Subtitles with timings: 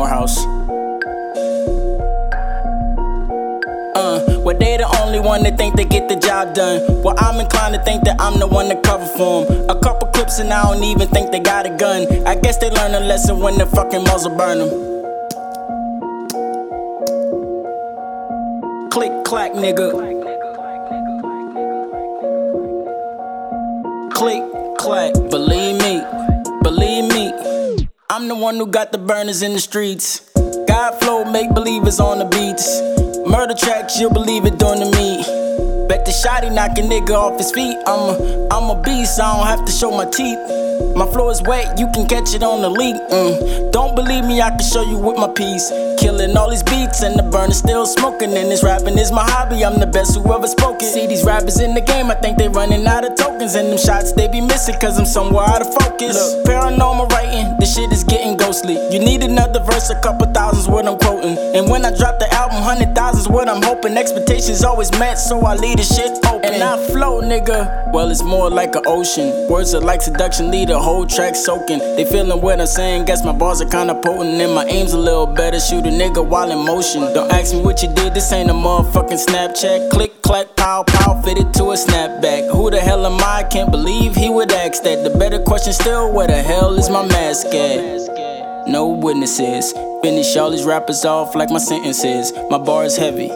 [0.00, 0.38] MoorHouse.
[3.94, 7.02] Uh, well, they the only one that think they get the job done.
[7.02, 9.68] Well, I'm inclined to think that I'm the one to cover for them.
[9.68, 12.26] A couple clips and I don't even think they got a gun.
[12.26, 14.70] I guess they learn a lesson when the fucking muzzle burn them.
[18.90, 19.90] Click clack, nigga.
[24.10, 24.42] click,
[24.78, 25.12] clack.
[25.30, 26.02] Believe me,
[26.62, 27.59] believe me.
[28.20, 30.30] I'm the one who got the burners in the streets.
[30.68, 32.78] God flow, make believers on the beats.
[33.26, 35.88] Murder tracks, you'll believe it during the meet.
[35.88, 37.78] Bet the shotty knock a nigga off his feet.
[37.86, 40.59] I'm a, I'm a beast, I don't have to show my teeth.
[40.96, 42.96] My flow is wet, you can catch it on the leak.
[43.10, 43.72] Mm.
[43.72, 45.70] Don't believe me, I can show you with my piece.
[45.98, 48.36] Killing all these beats and the burner still smoking.
[48.36, 50.80] And this rapping is my hobby, I'm the best who ever spoken.
[50.80, 53.54] See these rappers in the game, I think they running out of tokens.
[53.54, 56.16] And them shots they be missing, cause I'm somewhere out of focus.
[56.16, 58.74] Look, paranormal writing, this shit is getting ghostly.
[58.92, 61.19] You need another verse, a couple thousands, what I'm quoting.
[61.54, 63.96] And when I drop the album, hundred thousands, what I'm hoping.
[63.96, 66.54] Expectations always met, so I leave the shit open.
[66.54, 67.92] And I flow, nigga.
[67.92, 69.48] Well, it's more like an ocean.
[69.48, 71.80] Words are like seduction, lead a whole track soaking.
[71.96, 74.40] They feeling what I'm saying, guess my bars are kinda potent.
[74.40, 77.02] And my aim's a little better, shoot a nigga while in motion.
[77.14, 79.90] Don't ask me what you did, this ain't a motherfucking Snapchat.
[79.90, 82.48] Click, clack, pow, pow, fitted to a snapback.
[82.52, 83.42] Who the hell am I?
[83.50, 85.02] Can't believe he would ask that.
[85.02, 88.19] The better question still, where the hell is my mask at?
[88.66, 89.72] No witnesses.
[90.02, 92.32] Finish all these rappers off like my sentences.
[92.50, 93.30] My bar is heavy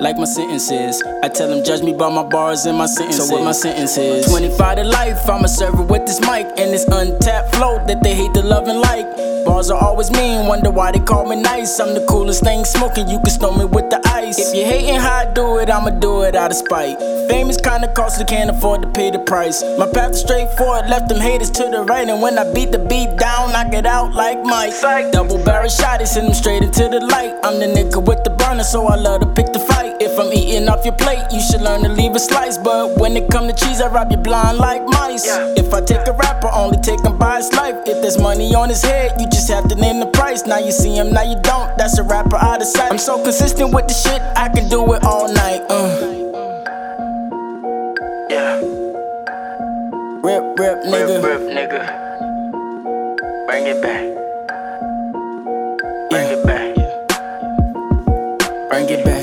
[0.00, 1.02] like my sentences.
[1.22, 3.28] I tell them judge me by my bars and my sentences.
[3.28, 6.72] So what my sentence is 25 to life, I'm a server with this mic and
[6.72, 9.06] this untapped flow that they hate to love and like.
[9.48, 11.80] Bars are always mean, wonder why they call me nice.
[11.80, 14.38] I'm the coolest thing smoking, you can snow me with the ice.
[14.38, 16.98] If you hating how I do it, I'ma do it out of spite.
[17.30, 19.64] Fame is kinda costly, can't afford to pay the price.
[19.78, 22.06] My path is straightforward, left them haters to the right.
[22.06, 24.74] And when I beat the beat down, knock it out like Mike.
[25.12, 27.32] Double barrel shot, it send them straight into the light.
[27.42, 29.77] I'm the nigga with the burner, so I love to pick the fight.
[30.00, 32.56] If I'm eating off your plate, you should learn to leave a slice.
[32.56, 35.26] But when it come to cheese, I rob you blind like mice.
[35.56, 37.74] If I take a rapper, only take him by his life.
[37.84, 40.46] If there's money on his head, you just have to name the price.
[40.46, 41.76] Now you see him, now you don't.
[41.76, 42.92] That's a rapper out of sight.
[42.92, 45.62] I'm so consistent with the shit, I can do it all night.
[45.68, 45.88] Uh.
[48.30, 48.60] Yeah.
[50.22, 51.22] Rip, rip, nigga.
[51.22, 51.82] Rip, rip, nigga.
[53.46, 54.04] Bring it back.
[56.10, 56.74] Bring it back.
[58.68, 59.17] Bring it back.